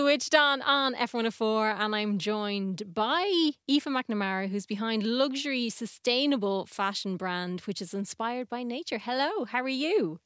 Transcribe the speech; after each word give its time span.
Switched 0.00 0.34
on 0.34 0.62
on 0.62 0.94
F104, 0.94 1.78
and 1.78 1.94
I'm 1.94 2.16
joined 2.16 2.94
by 2.94 3.50
Aoife 3.70 3.84
McNamara, 3.84 4.48
who's 4.48 4.64
behind 4.64 5.02
luxury, 5.02 5.68
sustainable 5.68 6.64
fashion 6.64 7.18
brand, 7.18 7.60
which 7.66 7.82
is 7.82 7.92
inspired 7.92 8.48
by 8.48 8.62
nature. 8.62 8.96
Hello, 8.96 9.44
how 9.44 9.60
are 9.60 9.68
you? 9.68 10.18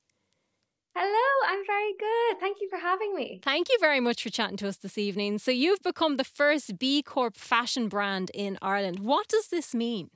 Hello, 0.95 1.49
I'm 1.49 1.67
very 1.67 1.93
good. 1.99 2.39
Thank 2.39 2.59
you 2.61 2.69
for 2.71 2.79
having 2.79 3.17
me. 3.17 3.41
Thank 3.43 3.69
you 3.69 3.77
very 3.81 3.99
much 3.99 4.23
for 4.23 4.31
chatting 4.31 4.57
to 4.59 4.69
us 4.69 4.77
this 4.77 4.97
evening. 4.97 5.39
So, 5.39 5.51
you've 5.51 5.83
become 5.83 6.19
the 6.19 6.25
first 6.25 6.79
B 6.79 7.03
Corp 7.03 7.37
fashion 7.37 7.89
brand 7.89 8.31
in 8.33 8.57
Ireland. 8.63 9.01
What 9.01 9.27
does 9.27 9.49
this 9.49 9.75
mean? 9.75 10.11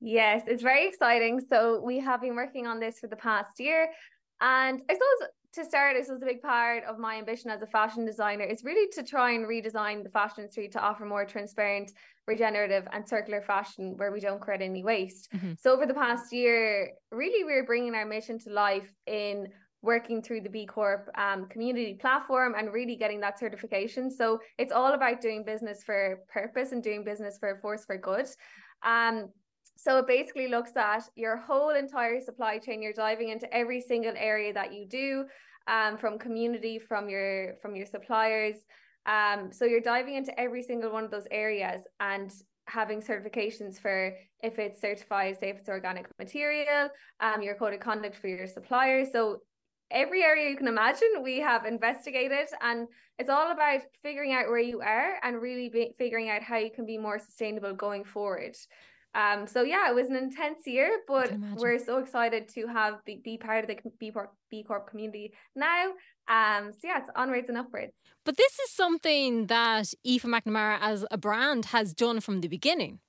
Yes, 0.00 0.44
it's 0.46 0.62
very 0.62 0.86
exciting. 0.86 1.40
So, 1.40 1.82
we 1.84 1.98
have 1.98 2.20
been 2.20 2.36
working 2.36 2.68
on 2.68 2.78
this 2.78 3.00
for 3.00 3.08
the 3.08 3.16
past 3.16 3.58
year. 3.58 3.88
And 4.40 4.80
I 4.88 4.94
suppose 4.94 5.28
to 5.54 5.64
start, 5.64 5.96
this 5.96 6.08
was 6.08 6.22
a 6.22 6.26
big 6.26 6.40
part 6.40 6.84
of 6.84 6.98
my 6.98 7.16
ambition 7.16 7.50
as 7.50 7.60
a 7.60 7.66
fashion 7.66 8.06
designer 8.06 8.44
is 8.44 8.64
really 8.64 8.88
to 8.92 9.02
try 9.02 9.32
and 9.32 9.46
redesign 9.46 10.02
the 10.02 10.08
fashion 10.08 10.50
street 10.50 10.72
to 10.72 10.80
offer 10.80 11.04
more 11.04 11.24
transparent, 11.24 11.92
regenerative, 12.26 12.88
and 12.92 13.06
circular 13.06 13.42
fashion 13.42 13.94
where 13.96 14.12
we 14.12 14.20
don't 14.20 14.40
create 14.40 14.62
any 14.62 14.82
waste. 14.82 15.28
Mm-hmm. 15.32 15.52
So 15.60 15.72
over 15.72 15.84
the 15.84 15.94
past 15.94 16.32
year, 16.32 16.90
really, 17.10 17.44
we're 17.44 17.66
bringing 17.66 17.94
our 17.94 18.06
mission 18.06 18.38
to 18.40 18.50
life 18.50 18.90
in 19.06 19.48
working 19.82 20.22
through 20.22 20.40
the 20.40 20.48
B 20.48 20.64
Corp 20.64 21.10
um, 21.18 21.46
community 21.48 21.94
platform 21.94 22.54
and 22.56 22.72
really 22.72 22.96
getting 22.96 23.20
that 23.20 23.38
certification. 23.38 24.10
So 24.10 24.38
it's 24.56 24.72
all 24.72 24.94
about 24.94 25.20
doing 25.20 25.44
business 25.44 25.82
for 25.84 26.20
purpose 26.32 26.72
and 26.72 26.82
doing 26.82 27.04
business 27.04 27.36
for 27.38 27.50
a 27.50 27.60
force 27.60 27.84
for 27.84 27.98
good. 27.98 28.26
Um, 28.84 29.28
so 29.76 29.98
it 29.98 30.06
basically 30.06 30.48
looks 30.48 30.76
at 30.76 31.02
your 31.16 31.36
whole 31.36 31.70
entire 31.70 32.20
supply 32.20 32.58
chain. 32.58 32.82
You're 32.82 32.92
diving 32.92 33.30
into 33.30 33.52
every 33.54 33.80
single 33.80 34.14
area 34.16 34.52
that 34.52 34.72
you 34.72 34.86
do, 34.86 35.24
um, 35.66 35.96
from 35.96 36.18
community, 36.18 36.78
from 36.78 37.08
your 37.08 37.54
from 37.62 37.74
your 37.76 37.86
suppliers. 37.86 38.56
Um, 39.06 39.50
so 39.52 39.64
you're 39.64 39.80
diving 39.80 40.14
into 40.14 40.38
every 40.38 40.62
single 40.62 40.92
one 40.92 41.04
of 41.04 41.10
those 41.10 41.26
areas 41.30 41.82
and 41.98 42.32
having 42.66 43.00
certifications 43.00 43.80
for 43.80 44.14
if 44.42 44.58
it's 44.58 44.80
certified, 44.80 45.38
say 45.38 45.50
if 45.50 45.58
it's 45.58 45.68
organic 45.68 46.06
material, 46.18 46.88
um, 47.20 47.42
your 47.42 47.56
code 47.56 47.74
of 47.74 47.80
conduct 47.80 48.16
for 48.16 48.28
your 48.28 48.46
suppliers. 48.46 49.08
So 49.10 49.38
every 49.90 50.22
area 50.22 50.48
you 50.48 50.56
can 50.56 50.68
imagine 50.68 51.08
we 51.22 51.40
have 51.40 51.66
investigated 51.66 52.48
and 52.62 52.86
it's 53.18 53.28
all 53.28 53.50
about 53.50 53.80
figuring 54.02 54.32
out 54.32 54.48
where 54.48 54.58
you 54.58 54.80
are 54.80 55.18
and 55.22 55.40
really 55.40 55.68
be, 55.68 55.94
figuring 55.98 56.30
out 56.30 56.42
how 56.42 56.56
you 56.56 56.70
can 56.70 56.86
be 56.86 56.96
more 56.96 57.18
sustainable 57.18 57.74
going 57.74 58.04
forward 58.04 58.56
um, 59.14 59.46
so 59.46 59.62
yeah, 59.62 59.90
it 59.90 59.94
was 59.94 60.08
an 60.08 60.16
intense 60.16 60.66
year, 60.66 61.00
but 61.06 61.32
we're 61.56 61.78
so 61.78 61.98
excited 61.98 62.48
to 62.54 62.66
have 62.66 63.04
be, 63.04 63.20
be 63.22 63.36
part 63.36 63.64
of 63.64 63.68
the 63.68 63.90
B 63.98 64.10
Corp, 64.10 64.32
B 64.50 64.62
Corp 64.62 64.88
community 64.88 65.32
now. 65.54 65.90
Um, 66.28 66.72
so 66.72 66.80
yeah, 66.84 66.98
it's 66.98 67.10
onwards 67.14 67.48
and 67.48 67.58
upwards. 67.58 67.92
But 68.24 68.36
this 68.36 68.58
is 68.58 68.70
something 68.70 69.46
that 69.48 69.92
Aoife 70.06 70.22
McNamara 70.22 70.78
as 70.80 71.04
a 71.10 71.18
brand 71.18 71.66
has 71.66 71.92
done 71.92 72.20
from 72.20 72.40
the 72.40 72.48
beginning. 72.48 73.00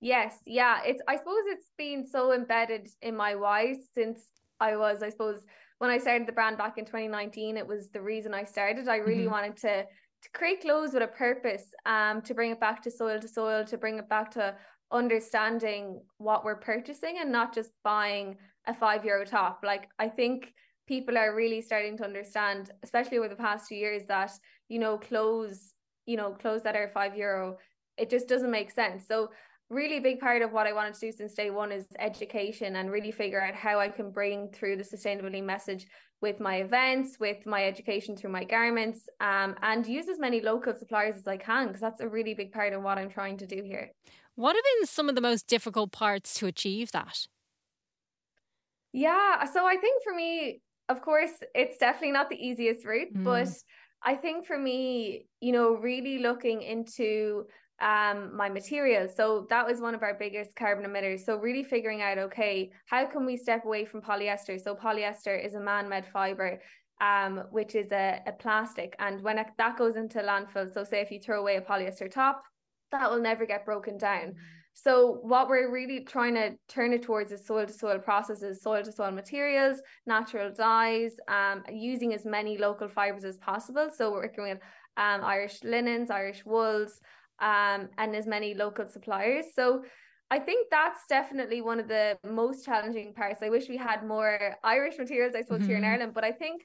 Yes, 0.00 0.36
yeah. 0.46 0.78
It's 0.84 1.02
I 1.06 1.16
suppose 1.16 1.42
it's 1.46 1.70
been 1.76 2.06
so 2.06 2.32
embedded 2.32 2.88
in 3.02 3.16
my 3.16 3.34
why 3.34 3.74
since 3.94 4.20
I 4.60 4.76
was, 4.76 5.02
I 5.02 5.10
suppose, 5.10 5.44
when 5.78 5.90
I 5.90 5.98
started 5.98 6.26
the 6.26 6.32
brand 6.32 6.56
back 6.56 6.78
in 6.78 6.84
2019, 6.84 7.56
it 7.56 7.66
was 7.66 7.90
the 7.90 8.00
reason 8.00 8.32
I 8.32 8.44
started. 8.44 8.88
I 8.88 8.96
really 8.96 9.22
mm-hmm. 9.22 9.30
wanted 9.30 9.56
to 9.58 9.84
to 10.22 10.30
create 10.30 10.62
clothes 10.62 10.92
with 10.92 11.02
a 11.02 11.08
purpose, 11.08 11.72
um, 11.86 12.20
to 12.22 12.34
bring 12.34 12.50
it 12.50 12.60
back 12.60 12.82
to 12.82 12.90
soil 12.90 13.20
to 13.20 13.28
soil, 13.28 13.64
to 13.64 13.78
bring 13.78 13.98
it 13.98 14.08
back 14.08 14.30
to 14.32 14.54
understanding 14.90 16.00
what 16.18 16.44
we're 16.44 16.56
purchasing 16.56 17.16
and 17.20 17.30
not 17.30 17.54
just 17.54 17.70
buying 17.84 18.36
a 18.66 18.74
five 18.74 19.04
euro 19.04 19.24
top. 19.24 19.60
Like 19.62 19.88
I 19.98 20.08
think 20.08 20.52
people 20.86 21.16
are 21.18 21.34
really 21.34 21.60
starting 21.60 21.96
to 21.98 22.04
understand, 22.04 22.70
especially 22.82 23.18
over 23.18 23.28
the 23.28 23.36
past 23.36 23.68
few 23.68 23.78
years, 23.78 24.04
that 24.08 24.32
you 24.68 24.78
know 24.78 24.98
clothes, 24.98 25.74
you 26.06 26.16
know 26.16 26.32
clothes 26.32 26.62
that 26.62 26.76
are 26.76 26.88
five 26.88 27.16
euro, 27.16 27.58
it 27.96 28.10
just 28.10 28.28
doesn't 28.28 28.50
make 28.50 28.70
sense. 28.70 29.06
So 29.06 29.30
really 29.70 30.00
big 30.00 30.18
part 30.18 30.42
of 30.42 30.52
what 30.52 30.66
I 30.66 30.72
wanted 30.72 30.94
to 30.94 31.00
do 31.00 31.12
since 31.12 31.34
day 31.34 31.50
one 31.50 31.72
is 31.72 31.84
education 31.98 32.76
and 32.76 32.90
really 32.90 33.10
figure 33.10 33.42
out 33.42 33.54
how 33.54 33.78
I 33.78 33.88
can 33.88 34.10
bring 34.10 34.48
through 34.50 34.76
the 34.76 34.82
sustainability 34.82 35.44
message 35.44 35.86
with 36.20 36.40
my 36.40 36.56
events, 36.56 37.18
with 37.20 37.44
my 37.46 37.64
education 37.64 38.16
through 38.16 38.30
my 38.30 38.44
garments, 38.44 39.08
um, 39.20 39.54
and 39.62 39.86
use 39.86 40.08
as 40.08 40.18
many 40.18 40.40
local 40.40 40.74
suppliers 40.74 41.16
as 41.16 41.28
I 41.28 41.36
can 41.36 41.68
because 41.68 41.80
that's 41.80 42.00
a 42.00 42.08
really 42.08 42.34
big 42.34 42.50
part 42.50 42.72
of 42.72 42.82
what 42.82 42.98
I'm 42.98 43.10
trying 43.10 43.36
to 43.38 43.46
do 43.46 43.62
here. 43.62 43.92
What 44.34 44.56
have 44.56 44.64
been 44.78 44.86
some 44.86 45.08
of 45.08 45.14
the 45.14 45.20
most 45.20 45.46
difficult 45.46 45.92
parts 45.92 46.34
to 46.34 46.46
achieve 46.46 46.92
that? 46.92 47.26
Yeah, 48.92 49.44
so 49.44 49.66
I 49.66 49.76
think 49.76 50.02
for 50.02 50.14
me, 50.14 50.60
of 50.88 51.02
course, 51.02 51.32
it's 51.54 51.76
definitely 51.76 52.12
not 52.12 52.30
the 52.30 52.36
easiest 52.36 52.86
route, 52.86 53.14
mm. 53.14 53.24
but 53.24 53.48
I 54.02 54.14
think 54.14 54.46
for 54.46 54.58
me, 54.58 55.26
you 55.40 55.52
know, 55.52 55.74
really 55.74 56.18
looking 56.18 56.62
into 56.62 57.44
um 57.80 58.36
my 58.36 58.48
materials 58.48 59.14
so 59.14 59.46
that 59.50 59.66
was 59.66 59.80
one 59.80 59.94
of 59.94 60.02
our 60.02 60.14
biggest 60.14 60.56
carbon 60.56 60.84
emitters 60.84 61.20
so 61.20 61.36
really 61.36 61.62
figuring 61.62 62.02
out 62.02 62.18
okay 62.18 62.70
how 62.86 63.06
can 63.06 63.24
we 63.24 63.36
step 63.36 63.64
away 63.64 63.84
from 63.84 64.00
polyester 64.00 64.60
so 64.60 64.74
polyester 64.74 65.44
is 65.44 65.54
a 65.54 65.60
man-made 65.60 66.04
fiber 66.06 66.60
um 67.00 67.44
which 67.52 67.76
is 67.76 67.92
a, 67.92 68.20
a 68.26 68.32
plastic 68.32 68.96
and 68.98 69.22
when 69.22 69.38
it, 69.38 69.46
that 69.58 69.76
goes 69.78 69.94
into 69.94 70.18
landfill 70.18 70.72
so 70.72 70.82
say 70.82 71.00
if 71.00 71.10
you 71.12 71.20
throw 71.20 71.40
away 71.40 71.56
a 71.56 71.60
polyester 71.60 72.10
top 72.10 72.42
that 72.90 73.10
will 73.10 73.20
never 73.20 73.46
get 73.46 73.64
broken 73.64 73.98
down. 73.98 74.34
So 74.74 75.18
what 75.22 75.48
we're 75.48 75.72
really 75.72 76.04
trying 76.04 76.34
to 76.34 76.52
turn 76.68 76.92
it 76.92 77.02
towards 77.02 77.32
is 77.32 77.46
soil 77.46 77.66
to 77.66 77.72
soil 77.72 77.98
processes, 77.98 78.62
soil 78.62 78.84
to 78.84 78.92
soil 78.92 79.10
materials, 79.10 79.82
natural 80.06 80.52
dyes, 80.52 81.16
um, 81.26 81.64
using 81.72 82.14
as 82.14 82.24
many 82.24 82.56
local 82.58 82.88
fibers 82.88 83.24
as 83.24 83.38
possible. 83.38 83.88
So 83.94 84.12
we're 84.12 84.22
working 84.22 84.44
with 84.44 84.58
um, 84.96 85.24
Irish 85.24 85.64
linens, 85.64 86.10
Irish 86.10 86.44
wools, 86.44 87.00
um, 87.40 87.88
and 87.98 88.14
as 88.14 88.26
many 88.26 88.54
local 88.54 88.88
suppliers. 88.88 89.46
So 89.54 89.82
I 90.30 90.38
think 90.38 90.68
that's 90.70 91.00
definitely 91.08 91.62
one 91.62 91.80
of 91.80 91.88
the 91.88 92.18
most 92.28 92.64
challenging 92.64 93.14
parts. 93.14 93.42
I 93.42 93.48
wish 93.48 93.68
we 93.68 93.78
had 93.78 94.06
more 94.06 94.56
Irish 94.62 94.98
materials, 94.98 95.34
I 95.34 95.42
suppose, 95.42 95.60
mm-hmm. 95.60 95.68
here 95.68 95.76
in 95.76 95.82
mm-hmm. 95.82 95.92
Ireland, 95.92 96.14
but 96.14 96.24
I 96.24 96.32
think 96.32 96.62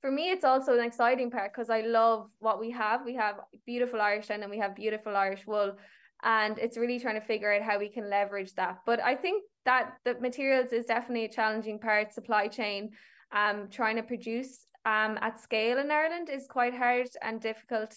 for 0.00 0.10
me 0.10 0.30
it's 0.30 0.44
also 0.44 0.74
an 0.74 0.84
exciting 0.84 1.30
part 1.30 1.52
because 1.52 1.70
I 1.70 1.80
love 1.80 2.30
what 2.38 2.60
we 2.60 2.70
have. 2.70 3.04
We 3.04 3.14
have 3.16 3.36
beautiful 3.66 4.00
Irish 4.00 4.30
linen 4.30 4.48
we 4.48 4.58
have 4.58 4.74
beautiful 4.76 5.16
Irish 5.16 5.46
wool. 5.46 5.76
And 6.22 6.58
it's 6.58 6.76
really 6.76 7.00
trying 7.00 7.18
to 7.18 7.26
figure 7.26 7.52
out 7.52 7.62
how 7.62 7.78
we 7.78 7.88
can 7.88 8.10
leverage 8.10 8.52
that. 8.54 8.78
But 8.84 9.00
I 9.00 9.14
think 9.14 9.42
that 9.64 9.94
the 10.04 10.14
materials 10.20 10.70
is 10.72 10.84
definitely 10.84 11.24
a 11.24 11.28
challenging 11.28 11.78
part, 11.78 12.12
supply 12.12 12.46
chain. 12.46 12.90
Um, 13.32 13.68
trying 13.70 13.96
to 13.96 14.02
produce 14.02 14.66
um 14.86 15.18
at 15.20 15.38
scale 15.38 15.78
in 15.78 15.90
Ireland 15.90 16.28
is 16.30 16.46
quite 16.46 16.74
hard 16.74 17.08
and 17.22 17.40
difficult. 17.40 17.94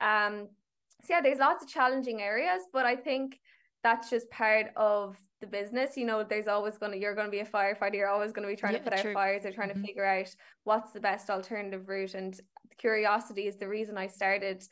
Um, 0.00 0.48
so 1.02 1.14
yeah, 1.14 1.20
there's 1.20 1.38
lots 1.38 1.62
of 1.62 1.68
challenging 1.68 2.22
areas, 2.22 2.62
but 2.72 2.86
I 2.86 2.96
think 2.96 3.40
that's 3.82 4.08
just 4.08 4.30
part 4.30 4.68
of 4.76 5.16
the 5.40 5.46
business. 5.46 5.96
You 5.96 6.06
know, 6.06 6.24
there's 6.24 6.48
always 6.48 6.78
gonna 6.78 6.96
you're 6.96 7.14
gonna 7.14 7.30
be 7.30 7.40
a 7.40 7.46
firefighter, 7.46 7.94
you're 7.94 8.08
always 8.08 8.32
gonna 8.32 8.48
be 8.48 8.56
trying 8.56 8.72
yeah, 8.72 8.78
to 8.80 8.90
put 8.90 8.98
true. 8.98 9.10
out 9.10 9.14
fires 9.14 9.44
or 9.44 9.52
trying 9.52 9.70
mm-hmm. 9.70 9.82
to 9.82 9.86
figure 9.86 10.04
out 10.04 10.34
what's 10.64 10.92
the 10.92 11.00
best 11.00 11.30
alternative 11.30 11.88
route. 11.88 12.14
And 12.14 12.38
curiosity 12.78 13.46
is 13.46 13.56
the 13.56 13.68
reason 13.68 13.98
I 13.98 14.06
started 14.06 14.64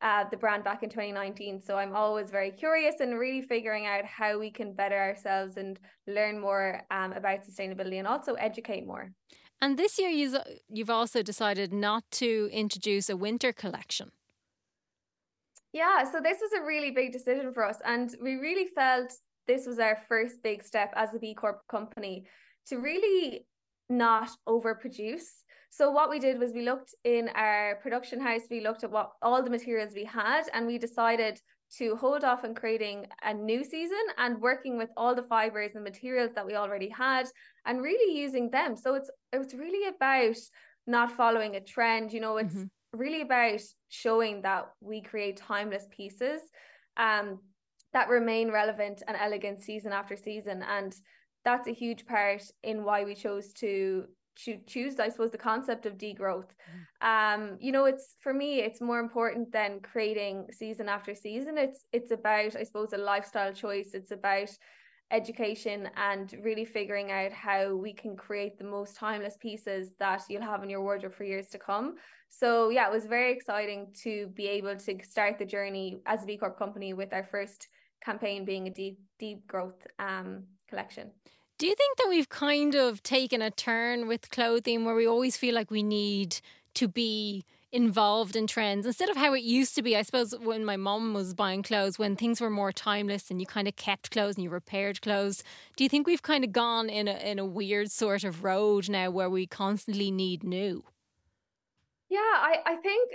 uh, 0.00 0.24
the 0.30 0.36
brand 0.36 0.64
back 0.64 0.82
in 0.82 0.90
2019. 0.90 1.60
So 1.60 1.76
I'm 1.76 1.94
always 1.94 2.30
very 2.30 2.50
curious 2.50 2.96
and 3.00 3.18
really 3.18 3.42
figuring 3.42 3.86
out 3.86 4.04
how 4.04 4.38
we 4.38 4.50
can 4.50 4.72
better 4.72 4.96
ourselves 4.96 5.56
and 5.56 5.78
learn 6.06 6.38
more 6.38 6.82
um, 6.90 7.12
about 7.12 7.40
sustainability 7.44 7.98
and 7.98 8.06
also 8.06 8.34
educate 8.34 8.86
more. 8.86 9.12
And 9.60 9.76
this 9.76 9.98
year, 9.98 10.10
you've 10.68 10.90
also 10.90 11.22
decided 11.22 11.72
not 11.72 12.04
to 12.12 12.48
introduce 12.52 13.10
a 13.10 13.16
winter 13.16 13.52
collection. 13.52 14.12
Yeah, 15.72 16.04
so 16.10 16.20
this 16.20 16.38
was 16.40 16.52
a 16.52 16.64
really 16.64 16.90
big 16.90 17.12
decision 17.12 17.52
for 17.52 17.64
us. 17.64 17.78
And 17.84 18.14
we 18.22 18.36
really 18.36 18.68
felt 18.74 19.12
this 19.46 19.66
was 19.66 19.78
our 19.78 19.98
first 20.08 20.42
big 20.42 20.62
step 20.62 20.92
as 20.96 21.14
a 21.14 21.18
B 21.18 21.34
Corp 21.34 21.60
company 21.68 22.26
to 22.68 22.78
really 22.78 23.46
not 23.88 24.30
overproduce. 24.48 25.24
So 25.70 25.90
what 25.90 26.10
we 26.10 26.18
did 26.18 26.38
was 26.38 26.52
we 26.52 26.62
looked 26.62 26.94
in 27.04 27.28
our 27.34 27.78
production 27.82 28.20
house, 28.20 28.42
we 28.50 28.60
looked 28.60 28.84
at 28.84 28.90
what 28.90 29.12
all 29.20 29.42
the 29.42 29.50
materials 29.50 29.92
we 29.94 30.04
had, 30.04 30.44
and 30.54 30.66
we 30.66 30.78
decided 30.78 31.38
to 31.76 31.96
hold 31.96 32.24
off 32.24 32.44
on 32.44 32.54
creating 32.54 33.06
a 33.22 33.34
new 33.34 33.62
season 33.62 33.98
and 34.16 34.40
working 34.40 34.78
with 34.78 34.88
all 34.96 35.14
the 35.14 35.22
fibers 35.22 35.72
and 35.74 35.84
materials 35.84 36.30
that 36.34 36.46
we 36.46 36.54
already 36.54 36.88
had 36.88 37.28
and 37.66 37.82
really 37.82 38.18
using 38.18 38.50
them. 38.50 38.74
So 38.74 38.94
it's 38.94 39.10
it's 39.34 39.52
really 39.52 39.88
about 39.88 40.36
not 40.86 41.12
following 41.12 41.56
a 41.56 41.60
trend. 41.60 42.12
You 42.12 42.20
know, 42.20 42.38
it's 42.38 42.54
mm-hmm 42.54 42.66
really 42.92 43.22
about 43.22 43.60
showing 43.88 44.42
that 44.42 44.70
we 44.80 45.00
create 45.02 45.36
timeless 45.36 45.86
pieces 45.90 46.40
um, 46.96 47.38
that 47.92 48.08
remain 48.08 48.50
relevant 48.50 49.02
and 49.06 49.16
elegant 49.16 49.60
season 49.60 49.92
after 49.92 50.16
season. 50.16 50.62
And 50.62 50.94
that's 51.44 51.68
a 51.68 51.72
huge 51.72 52.06
part 52.06 52.42
in 52.62 52.84
why 52.84 53.04
we 53.04 53.14
chose 53.14 53.52
to 53.54 54.04
choose 54.68 55.00
i 55.00 55.08
suppose 55.08 55.32
the 55.32 55.38
concept 55.38 55.84
of 55.84 55.98
degrowth 55.98 56.50
mm. 57.02 57.40
um 57.40 57.56
you 57.60 57.72
know 57.72 57.86
it's 57.86 58.14
for 58.20 58.32
me 58.32 58.60
it's 58.60 58.80
more 58.80 59.00
important 59.00 59.50
than 59.50 59.80
creating 59.80 60.46
season 60.52 60.88
after 60.88 61.12
season 61.12 61.58
it's 61.58 61.86
it's 61.92 62.12
about 62.12 62.54
i 62.54 62.62
suppose 62.62 62.92
a 62.92 62.98
lifestyle 62.98 63.52
choice 63.52 63.90
it's 63.94 64.12
about 64.12 64.48
education 65.10 65.88
and 65.96 66.34
really 66.42 66.64
figuring 66.64 67.10
out 67.10 67.32
how 67.32 67.74
we 67.74 67.92
can 67.92 68.16
create 68.16 68.58
the 68.58 68.64
most 68.64 68.96
timeless 68.96 69.36
pieces 69.40 69.90
that 69.98 70.22
you'll 70.28 70.42
have 70.42 70.62
in 70.62 70.70
your 70.70 70.82
wardrobe 70.82 71.14
for 71.14 71.24
years 71.24 71.48
to 71.48 71.58
come. 71.58 71.94
So 72.28 72.68
yeah, 72.68 72.86
it 72.86 72.92
was 72.92 73.06
very 73.06 73.32
exciting 73.32 73.88
to 74.02 74.28
be 74.34 74.46
able 74.48 74.76
to 74.76 74.98
start 75.02 75.38
the 75.38 75.46
journey 75.46 76.00
as 76.06 76.22
a 76.22 76.26
B 76.26 76.36
Corp 76.36 76.58
company 76.58 76.92
with 76.92 77.12
our 77.12 77.24
first 77.24 77.68
campaign 78.04 78.44
being 78.44 78.66
a 78.68 78.70
deep 78.70 78.98
deep 79.18 79.46
growth 79.46 79.86
um, 79.98 80.44
collection. 80.68 81.10
Do 81.58 81.66
you 81.66 81.74
think 81.74 81.96
that 81.98 82.06
we've 82.08 82.28
kind 82.28 82.74
of 82.76 83.02
taken 83.02 83.42
a 83.42 83.50
turn 83.50 84.06
with 84.06 84.30
clothing 84.30 84.84
where 84.84 84.94
we 84.94 85.08
always 85.08 85.36
feel 85.36 85.54
like 85.54 85.70
we 85.70 85.82
need 85.82 86.40
to 86.74 86.86
be 86.86 87.44
involved 87.72 88.34
in 88.34 88.46
trends 88.46 88.86
instead 88.86 89.10
of 89.10 89.16
how 89.16 89.34
it 89.34 89.42
used 89.42 89.74
to 89.74 89.82
be. 89.82 89.96
I 89.96 90.02
suppose 90.02 90.34
when 90.38 90.64
my 90.64 90.76
mom 90.76 91.14
was 91.14 91.34
buying 91.34 91.62
clothes, 91.62 91.98
when 91.98 92.16
things 92.16 92.40
were 92.40 92.50
more 92.50 92.72
timeless 92.72 93.30
and 93.30 93.40
you 93.40 93.46
kind 93.46 93.68
of 93.68 93.76
kept 93.76 94.10
clothes 94.10 94.36
and 94.36 94.44
you 94.44 94.50
repaired 94.50 95.02
clothes, 95.02 95.42
do 95.76 95.84
you 95.84 95.90
think 95.90 96.06
we've 96.06 96.22
kind 96.22 96.44
of 96.44 96.52
gone 96.52 96.88
in 96.88 97.08
a 97.08 97.18
in 97.18 97.38
a 97.38 97.44
weird 97.44 97.90
sort 97.90 98.24
of 98.24 98.44
road 98.44 98.88
now 98.88 99.10
where 99.10 99.30
we 99.30 99.46
constantly 99.46 100.10
need 100.10 100.42
new? 100.42 100.84
Yeah, 102.08 102.18
I, 102.18 102.56
I 102.64 102.76
think 102.76 103.10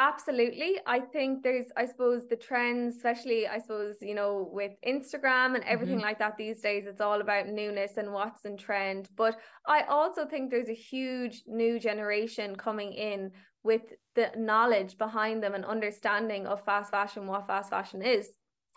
Absolutely. 0.00 0.80
I 0.86 0.98
think 0.98 1.44
there's, 1.44 1.66
I 1.76 1.84
suppose, 1.84 2.26
the 2.26 2.34
trends, 2.34 2.96
especially, 2.96 3.46
I 3.46 3.58
suppose, 3.58 3.98
you 4.00 4.16
know, 4.16 4.50
with 4.52 4.72
Instagram 4.84 5.54
and 5.54 5.62
everything 5.62 5.98
mm-hmm. 5.98 6.06
like 6.06 6.18
that 6.18 6.36
these 6.36 6.60
days, 6.60 6.84
it's 6.86 7.00
all 7.00 7.20
about 7.20 7.46
newness 7.46 7.92
and 7.96 8.12
what's 8.12 8.44
in 8.44 8.56
trend. 8.56 9.08
But 9.14 9.38
I 9.66 9.82
also 9.82 10.26
think 10.26 10.50
there's 10.50 10.68
a 10.68 10.74
huge 10.74 11.44
new 11.46 11.78
generation 11.78 12.56
coming 12.56 12.92
in 12.92 13.30
with 13.64 13.94
the 14.14 14.30
knowledge 14.36 14.96
behind 14.98 15.42
them 15.42 15.54
and 15.54 15.64
understanding 15.64 16.46
of 16.46 16.64
fast 16.64 16.90
fashion, 16.90 17.26
what 17.26 17.46
fast 17.46 17.70
fashion 17.70 18.02
is, 18.02 18.28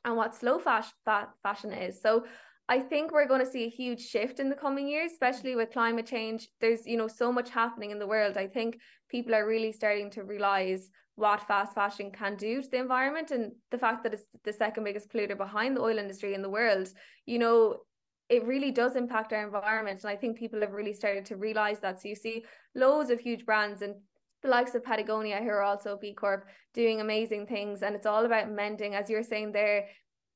and 0.05 0.15
what 0.15 0.33
slow 0.33 0.57
fast 0.57 0.93
fa- 1.05 1.29
fashion 1.43 1.71
is. 1.71 2.01
So 2.01 2.25
I 2.69 2.79
think 2.79 3.11
we're 3.11 3.27
going 3.27 3.45
to 3.45 3.51
see 3.51 3.65
a 3.65 3.69
huge 3.69 4.01
shift 4.01 4.39
in 4.39 4.49
the 4.49 4.55
coming 4.55 4.87
years, 4.87 5.11
especially 5.11 5.55
with 5.55 5.71
climate 5.71 6.05
change. 6.05 6.49
There's, 6.59 6.85
you 6.87 6.97
know, 6.97 7.07
so 7.07 7.31
much 7.31 7.49
happening 7.49 7.91
in 7.91 7.99
the 7.99 8.07
world. 8.07 8.37
I 8.37 8.47
think 8.47 8.79
people 9.09 9.35
are 9.35 9.47
really 9.47 9.71
starting 9.71 10.09
to 10.11 10.23
realize 10.23 10.89
what 11.17 11.47
fast 11.47 11.73
fashion 11.73 12.11
can 12.11 12.35
do 12.35 12.61
to 12.61 12.69
the 12.69 12.77
environment 12.77 13.31
and 13.31 13.51
the 13.71 13.77
fact 13.77 14.03
that 14.03 14.13
it's 14.13 14.25
the 14.43 14.53
second 14.53 14.83
biggest 14.83 15.09
polluter 15.09 15.35
behind 15.35 15.75
the 15.75 15.81
oil 15.81 15.97
industry 15.97 16.35
in 16.35 16.43
the 16.43 16.49
world 16.49 16.87
you 17.25 17.39
know 17.39 17.77
it 18.29 18.45
really 18.45 18.69
does 18.69 18.95
impact 18.95 19.33
our 19.33 19.43
environment 19.43 20.03
and 20.03 20.11
i 20.11 20.15
think 20.15 20.37
people 20.37 20.61
have 20.61 20.73
really 20.73 20.93
started 20.93 21.25
to 21.25 21.35
realize 21.35 21.79
that 21.79 21.99
so 21.99 22.07
you 22.07 22.15
see 22.15 22.45
loads 22.75 23.09
of 23.09 23.19
huge 23.19 23.47
brands 23.47 23.81
and 23.81 23.95
the 24.47 24.51
likes 24.51 24.75
of 24.75 24.83
Patagonia 24.83 25.39
who 25.41 25.49
are 25.49 25.61
also 25.61 25.97
B 25.99 26.13
Corp 26.13 26.45
doing 26.73 27.01
amazing 27.01 27.45
things. 27.47 27.83
And 27.83 27.95
it's 27.95 28.05
all 28.05 28.25
about 28.25 28.49
mending 28.49 28.95
as 28.95 29.09
you're 29.09 29.23
saying 29.23 29.51
there 29.51 29.87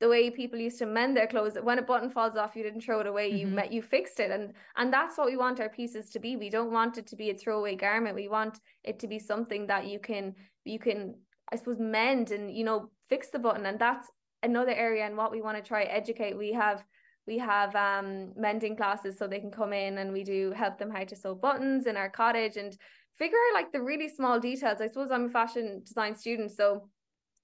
the 0.01 0.09
way 0.09 0.29
people 0.31 0.59
used 0.59 0.79
to 0.79 0.85
mend 0.85 1.15
their 1.15 1.27
clothes. 1.27 1.57
When 1.61 1.79
a 1.79 1.81
button 1.81 2.09
falls 2.09 2.35
off 2.35 2.55
you 2.55 2.63
didn't 2.63 2.81
throw 2.81 2.99
it 2.99 3.07
away 3.07 3.29
you 3.29 3.45
mm-hmm. 3.45 3.55
met 3.55 3.71
you 3.71 3.81
fixed 3.81 4.19
it. 4.19 4.31
And 4.31 4.53
and 4.75 4.91
that's 4.91 5.17
what 5.17 5.27
we 5.27 5.37
want 5.37 5.61
our 5.61 5.69
pieces 5.69 6.09
to 6.09 6.19
be. 6.19 6.35
We 6.35 6.49
don't 6.49 6.73
want 6.73 6.97
it 6.97 7.07
to 7.07 7.15
be 7.15 7.29
a 7.29 7.33
throwaway 7.35 7.75
garment. 7.75 8.15
We 8.15 8.27
want 8.27 8.59
it 8.83 8.99
to 8.99 9.07
be 9.07 9.19
something 9.19 9.67
that 9.67 9.87
you 9.87 9.99
can 9.99 10.35
you 10.65 10.77
can 10.77 11.15
i 11.51 11.55
suppose 11.57 11.79
mend 11.79 12.31
and 12.31 12.55
you 12.55 12.65
know 12.65 12.89
fix 13.07 13.29
the 13.29 13.39
button. 13.39 13.65
And 13.65 13.79
that's 13.79 14.07
another 14.43 14.73
area 14.73 15.05
and 15.05 15.15
what 15.15 15.31
we 15.31 15.41
want 15.41 15.57
to 15.57 15.63
try 15.63 15.83
educate. 15.83 16.37
We 16.37 16.51
have 16.51 16.83
we 17.27 17.37
have 17.37 17.75
um 17.75 18.31
mending 18.35 18.75
classes 18.75 19.17
so 19.17 19.27
they 19.27 19.39
can 19.39 19.51
come 19.51 19.73
in 19.73 19.97
and 19.99 20.11
we 20.11 20.23
do 20.23 20.51
help 20.51 20.77
them 20.77 20.89
how 20.89 21.03
to 21.03 21.15
sew 21.15 21.35
buttons 21.35 21.85
in 21.85 21.97
our 21.97 22.09
cottage 22.09 22.57
and 22.57 22.77
figure 23.17 23.37
out 23.49 23.59
like 23.59 23.71
the 23.71 23.81
really 23.81 24.09
small 24.09 24.39
details. 24.39 24.81
I 24.81 24.87
suppose 24.87 25.11
i'm 25.11 25.25
a 25.25 25.29
fashion 25.29 25.81
design 25.85 26.15
student 26.15 26.51
so 26.51 26.89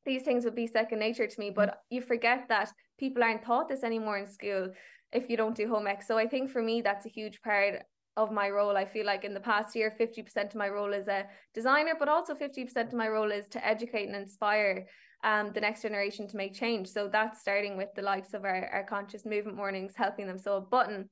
these 0.05 0.23
things 0.23 0.45
would 0.45 0.55
be 0.55 0.67
second 0.67 0.99
nature 0.99 1.27
to 1.27 1.39
me 1.39 1.49
but 1.49 1.69
mm. 1.69 1.75
you 1.89 2.01
forget 2.01 2.47
that 2.49 2.71
people 2.97 3.23
aren't 3.23 3.43
taught 3.43 3.67
this 3.67 3.83
anymore 3.83 4.17
in 4.17 4.27
school 4.27 4.69
if 5.11 5.29
you 5.29 5.37
don't 5.37 5.55
do 5.55 5.67
home 5.67 5.87
ec 5.87 6.01
so 6.01 6.17
i 6.17 6.27
think 6.27 6.49
for 6.49 6.61
me 6.61 6.81
that's 6.81 7.05
a 7.05 7.09
huge 7.09 7.41
part 7.41 7.83
of 8.17 8.31
my 8.31 8.49
role. 8.49 8.75
I 8.75 8.83
feel 8.83 9.05
like 9.05 9.23
in 9.23 9.33
the 9.33 9.39
past 9.39 9.75
year 9.75 9.95
50% 9.97 10.45
of 10.47 10.55
my 10.55 10.67
role 10.67 10.91
is 10.91 11.07
a 11.07 11.27
designer 11.53 11.93
but 11.97 12.09
also 12.09 12.33
50% 12.33 12.87
of 12.87 12.93
my 12.93 13.07
role 13.07 13.31
is 13.31 13.47
to 13.49 13.65
educate 13.65 14.07
and 14.07 14.15
inspire 14.15 14.87
um, 15.23 15.51
the 15.53 15.61
next 15.61 15.81
generation 15.81 16.27
to 16.27 16.37
make 16.37 16.53
change 16.53 16.87
so 16.87 17.07
that's 17.07 17.41
starting 17.41 17.77
with 17.77 17.89
the 17.95 18.01
likes 18.01 18.33
of 18.33 18.45
our, 18.45 18.69
our 18.71 18.83
conscious 18.83 19.25
movement 19.25 19.57
mornings 19.57 19.93
helping 19.95 20.27
them 20.27 20.37
sew 20.37 20.57
a 20.57 20.61
button 20.61 21.09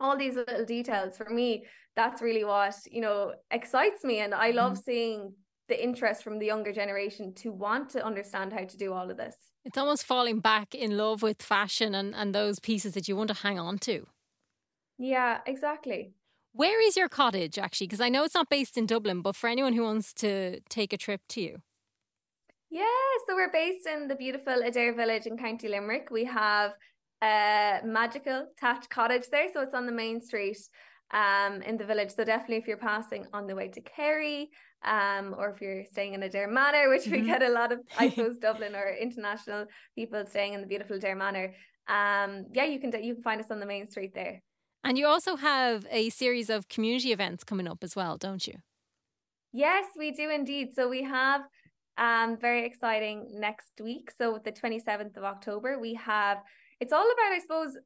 all 0.00 0.16
these 0.16 0.36
little 0.36 0.64
details 0.64 1.16
for 1.16 1.30
me 1.30 1.64
that's 1.96 2.22
really 2.22 2.44
what 2.44 2.74
you 2.90 3.00
know 3.00 3.32
excites 3.50 4.04
me 4.04 4.18
and 4.18 4.34
i 4.34 4.50
love 4.50 4.74
mm. 4.74 4.84
seeing 4.84 5.32
the 5.68 5.82
interest 5.82 6.24
from 6.24 6.38
the 6.38 6.46
younger 6.46 6.72
generation 6.72 7.32
to 7.34 7.52
want 7.52 7.90
to 7.90 8.04
understand 8.04 8.52
how 8.52 8.64
to 8.64 8.76
do 8.76 8.92
all 8.92 9.10
of 9.10 9.16
this. 9.16 9.36
It's 9.64 9.78
almost 9.78 10.04
falling 10.04 10.40
back 10.40 10.74
in 10.74 10.96
love 10.96 11.22
with 11.22 11.42
fashion 11.42 11.94
and, 11.94 12.14
and 12.14 12.34
those 12.34 12.58
pieces 12.58 12.94
that 12.94 13.06
you 13.06 13.16
want 13.16 13.28
to 13.28 13.34
hang 13.34 13.58
on 13.58 13.78
to. 13.80 14.06
Yeah, 14.98 15.38
exactly. 15.46 16.12
Where 16.52 16.84
is 16.84 16.96
your 16.96 17.08
cottage 17.08 17.58
actually? 17.58 17.86
Because 17.86 18.00
I 18.00 18.08
know 18.08 18.24
it's 18.24 18.34
not 18.34 18.48
based 18.48 18.76
in 18.76 18.86
Dublin, 18.86 19.20
but 19.20 19.36
for 19.36 19.48
anyone 19.48 19.74
who 19.74 19.82
wants 19.82 20.12
to 20.14 20.60
take 20.70 20.92
a 20.92 20.96
trip 20.96 21.20
to 21.30 21.40
you. 21.40 21.58
Yeah, 22.70 22.84
so 23.26 23.34
we're 23.34 23.50
based 23.50 23.86
in 23.86 24.08
the 24.08 24.14
beautiful 24.14 24.52
Adare 24.52 24.94
village 24.94 25.26
in 25.26 25.38
County 25.38 25.68
Limerick. 25.68 26.08
We 26.10 26.24
have 26.24 26.72
a 27.22 27.80
magical 27.84 28.46
thatched 28.60 28.90
cottage 28.90 29.28
there, 29.30 29.48
so 29.52 29.62
it's 29.62 29.74
on 29.74 29.86
the 29.86 29.92
main 29.92 30.20
street 30.20 30.58
um 31.12 31.62
in 31.62 31.78
the 31.78 31.86
village. 31.86 32.10
So 32.14 32.22
definitely 32.24 32.56
if 32.56 32.66
you're 32.68 32.76
passing 32.76 33.26
on 33.32 33.46
the 33.46 33.54
way 33.54 33.68
to 33.68 33.80
Kerry, 33.80 34.50
um, 34.84 35.34
or 35.36 35.50
if 35.50 35.60
you're 35.60 35.84
staying 35.86 36.14
in 36.14 36.20
Adare 36.20 36.50
Manor, 36.50 36.90
which 36.90 37.06
we 37.06 37.18
mm-hmm. 37.18 37.26
get 37.26 37.42
a 37.42 37.48
lot 37.48 37.72
of, 37.72 37.80
I 37.98 38.10
suppose, 38.10 38.38
Dublin 38.38 38.74
or 38.74 38.94
international 38.94 39.66
people 39.94 40.24
staying 40.26 40.52
in 40.52 40.60
the 40.60 40.66
beautiful 40.66 40.98
Adare 40.98 41.16
Manor. 41.16 41.54
Um, 41.88 42.46
yeah, 42.52 42.64
you 42.64 42.78
can 42.78 42.92
you 43.02 43.14
can 43.14 43.22
find 43.22 43.40
us 43.40 43.50
on 43.50 43.60
the 43.60 43.66
main 43.66 43.88
street 43.88 44.14
there. 44.14 44.42
And 44.84 44.96
you 44.96 45.06
also 45.06 45.36
have 45.36 45.86
a 45.90 46.10
series 46.10 46.50
of 46.50 46.68
community 46.68 47.12
events 47.12 47.42
coming 47.42 47.66
up 47.66 47.82
as 47.82 47.96
well, 47.96 48.16
don't 48.16 48.46
you? 48.46 48.54
Yes, 49.52 49.86
we 49.98 50.12
do 50.12 50.30
indeed. 50.30 50.74
So 50.74 50.88
we 50.88 51.02
have 51.02 51.42
um 51.98 52.36
very 52.38 52.64
exciting 52.64 53.28
next 53.32 53.72
week. 53.82 54.10
So 54.16 54.40
the 54.44 54.52
27th 54.52 55.16
of 55.16 55.24
October, 55.24 55.78
we 55.78 55.94
have 55.94 56.38
it's 56.80 56.92
all 56.92 57.04
about, 57.04 57.32
I 57.32 57.40
suppose, 57.40 57.76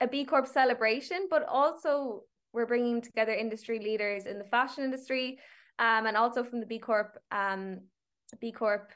a 0.00 0.08
B 0.08 0.24
Corp 0.24 0.46
celebration, 0.46 1.26
but 1.28 1.44
also 1.48 2.22
we're 2.52 2.66
bringing 2.66 3.00
together 3.00 3.32
industry 3.32 3.78
leaders 3.78 4.26
in 4.26 4.38
the 4.38 4.44
fashion 4.44 4.84
industry, 4.84 5.38
um, 5.78 6.06
and 6.06 6.16
also 6.16 6.42
from 6.42 6.60
the 6.60 6.66
B 6.66 6.78
Corp 6.78 7.18
um, 7.32 7.80
B 8.40 8.52
Corp 8.52 8.92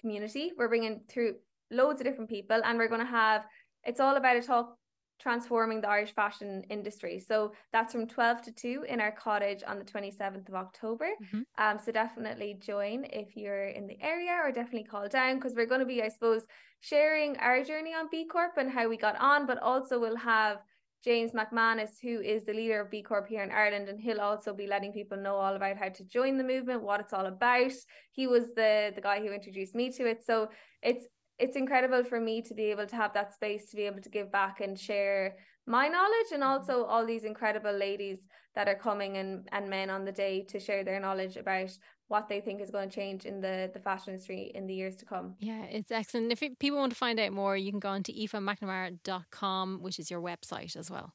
community. 0.00 0.52
We're 0.56 0.68
bringing 0.68 1.00
through 1.08 1.36
loads 1.70 2.00
of 2.00 2.06
different 2.06 2.30
people, 2.30 2.60
and 2.64 2.78
we're 2.78 2.88
going 2.88 3.00
to 3.00 3.06
have 3.06 3.44
it's 3.84 4.00
all 4.00 4.16
about 4.16 4.36
a 4.36 4.42
talk 4.42 4.76
transforming 5.18 5.80
the 5.80 5.88
Irish 5.88 6.14
fashion 6.14 6.62
industry. 6.70 7.18
So 7.18 7.52
that's 7.72 7.92
from 7.92 8.06
12 8.06 8.42
to 8.42 8.52
2 8.52 8.84
in 8.88 9.00
our 9.00 9.12
cottage 9.12 9.62
on 9.66 9.78
the 9.78 9.84
27th 9.84 10.48
of 10.48 10.54
October. 10.54 11.08
Mm-hmm. 11.22 11.40
Um, 11.58 11.78
so 11.78 11.92
definitely 11.92 12.58
join 12.60 13.06
if 13.10 13.36
you're 13.36 13.68
in 13.68 13.86
the 13.86 13.98
area 14.02 14.38
or 14.42 14.52
definitely 14.52 14.84
call 14.84 15.08
down 15.08 15.36
because 15.36 15.54
we're 15.54 15.66
going 15.66 15.80
to 15.80 15.86
be, 15.86 16.02
I 16.02 16.08
suppose, 16.08 16.44
sharing 16.80 17.36
our 17.38 17.62
journey 17.64 17.94
on 17.94 18.08
B 18.10 18.26
Corp 18.26 18.58
and 18.58 18.70
how 18.70 18.88
we 18.88 18.96
got 18.96 19.18
on, 19.20 19.46
but 19.46 19.58
also 19.62 19.98
we'll 19.98 20.16
have 20.16 20.58
James 21.04 21.32
McManus, 21.32 22.00
who 22.02 22.20
is 22.20 22.44
the 22.44 22.52
leader 22.52 22.80
of 22.80 22.90
B 22.90 23.00
Corp 23.00 23.28
here 23.28 23.42
in 23.42 23.50
Ireland, 23.52 23.88
and 23.88 24.00
he'll 24.00 24.20
also 24.20 24.52
be 24.52 24.66
letting 24.66 24.92
people 24.92 25.16
know 25.16 25.36
all 25.36 25.54
about 25.54 25.76
how 25.76 25.88
to 25.88 26.04
join 26.04 26.36
the 26.36 26.44
movement, 26.44 26.82
what 26.82 27.00
it's 27.00 27.12
all 27.12 27.26
about. 27.26 27.72
He 28.10 28.26
was 28.26 28.48
the 28.56 28.92
the 28.94 29.00
guy 29.00 29.20
who 29.20 29.32
introduced 29.32 29.74
me 29.74 29.92
to 29.92 30.06
it, 30.06 30.24
so 30.24 30.48
it's 30.82 31.06
it's 31.38 31.56
incredible 31.56 32.02
for 32.04 32.20
me 32.20 32.42
to 32.42 32.54
be 32.54 32.64
able 32.64 32.86
to 32.86 32.96
have 32.96 33.12
that 33.14 33.32
space 33.34 33.70
to 33.70 33.76
be 33.76 33.82
able 33.82 34.00
to 34.00 34.08
give 34.08 34.32
back 34.32 34.60
and 34.60 34.78
share 34.78 35.36
my 35.66 35.88
knowledge 35.88 36.32
and 36.32 36.42
mm-hmm. 36.42 36.52
also 36.52 36.84
all 36.84 37.04
these 37.04 37.24
incredible 37.24 37.72
ladies 37.72 38.18
that 38.54 38.68
are 38.68 38.74
coming 38.74 39.18
and, 39.18 39.48
and 39.52 39.68
men 39.68 39.90
on 39.90 40.04
the 40.04 40.12
day 40.12 40.42
to 40.48 40.58
share 40.58 40.82
their 40.82 41.00
knowledge 41.00 41.36
about 41.36 41.70
what 42.08 42.28
they 42.28 42.40
think 42.40 42.60
is 42.60 42.70
going 42.70 42.88
to 42.88 42.94
change 42.94 43.26
in 43.26 43.40
the, 43.40 43.70
the 43.74 43.80
fashion 43.80 44.12
industry 44.14 44.52
in 44.54 44.66
the 44.66 44.74
years 44.74 44.96
to 44.96 45.04
come. 45.04 45.34
Yeah, 45.40 45.64
it's 45.64 45.90
excellent. 45.90 46.32
If 46.32 46.40
people 46.58 46.78
want 46.78 46.92
to 46.92 46.96
find 46.96 47.18
out 47.18 47.32
more, 47.32 47.56
you 47.56 47.70
can 47.70 47.80
go 47.80 47.90
on 47.90 48.02
to 48.04 48.12
aoifemcnamara.com, 48.12 49.82
which 49.82 49.98
is 49.98 50.10
your 50.10 50.20
website 50.20 50.76
as 50.76 50.90
well. 50.90 51.12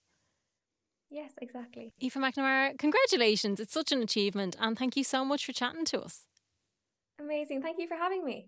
Yes, 1.10 1.32
exactly. 1.42 1.94
Aoife 2.02 2.14
McNamara, 2.14 2.78
congratulations. 2.78 3.60
It's 3.60 3.74
such 3.74 3.92
an 3.92 4.02
achievement. 4.02 4.56
And 4.60 4.78
thank 4.78 4.96
you 4.96 5.04
so 5.04 5.26
much 5.26 5.46
for 5.46 5.52
chatting 5.52 5.86
to 5.86 6.02
us. 6.02 6.26
Amazing. 7.20 7.62
Thank 7.62 7.80
you 7.80 7.88
for 7.88 7.98
having 7.98 8.24
me. 8.24 8.40